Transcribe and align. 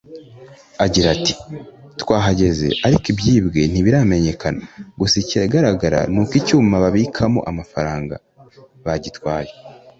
Agira 0.85 1.07
ati 1.15 1.33
“Twahageze 2.01 2.67
ariko 2.85 3.05
ibyibwe 3.13 3.61
ntibiramenyekana 3.71 4.63
gusa 4.99 5.15
ikigaragara 5.23 5.99
ni 6.13 6.17
uko 6.21 6.33
icyuma 6.39 6.75
babikamo 6.83 7.39
amafaranga 7.51 8.15
bagitwaye 8.85 9.51